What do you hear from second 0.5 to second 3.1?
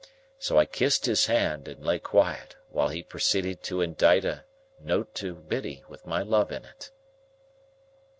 I kissed his hand, and lay quiet, while he